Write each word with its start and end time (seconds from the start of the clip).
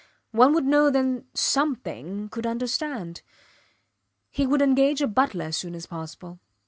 One 0.31 0.51
would 0.55 0.65
know 0.65 0.89
then 0.89 1.25
something 1.35 2.27
could 2.29 2.47
understand.... 2.47 3.21
He 4.31 4.47
would 4.47 4.63
engage 4.63 4.99
a 5.01 5.07
butler 5.07 5.45
as 5.45 5.57
soon 5.57 5.75
as 5.75 5.85
possible. 5.85 6.39